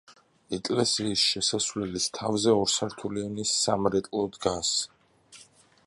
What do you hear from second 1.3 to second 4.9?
შესასვლელის თავზე ორსართულიანი სამრეკლო დგას.